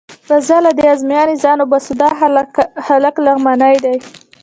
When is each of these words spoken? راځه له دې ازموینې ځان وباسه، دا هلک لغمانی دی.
راځه 0.29 0.57
له 0.65 0.71
دې 0.77 0.85
ازموینې 0.93 1.35
ځان 1.43 1.57
وباسه، 1.59 1.93
دا 2.01 2.09
هلک 2.91 3.15
لغمانی 3.25 3.75
دی. 3.83 3.95